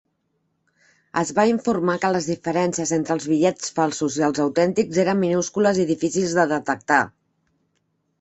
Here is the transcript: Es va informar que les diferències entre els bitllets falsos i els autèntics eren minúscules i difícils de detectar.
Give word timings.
Es 1.21 1.31
va 1.39 1.43
informar 1.49 1.97
que 2.05 2.09
les 2.15 2.29
diferències 2.29 2.93
entre 2.97 3.13
els 3.15 3.27
bitllets 3.33 3.73
falsos 3.75 4.17
i 4.21 4.25
els 4.29 4.41
autèntics 4.45 5.01
eren 5.05 5.21
minúscules 5.25 5.81
i 5.85 5.87
difícils 5.93 6.35
de 6.39 6.47
detectar. 6.55 6.99